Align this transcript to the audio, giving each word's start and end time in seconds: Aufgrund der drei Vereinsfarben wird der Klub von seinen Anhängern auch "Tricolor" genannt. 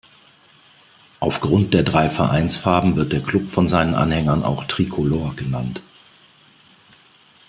Aufgrund 1.19 1.75
der 1.75 1.83
drei 1.83 2.09
Vereinsfarben 2.09 2.95
wird 2.95 3.11
der 3.13 3.21
Klub 3.21 3.51
von 3.51 3.67
seinen 3.67 3.93
Anhängern 3.93 4.41
auch 4.43 4.63
"Tricolor" 4.65 5.35
genannt. 5.35 5.83